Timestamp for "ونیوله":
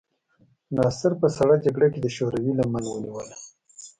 2.87-3.35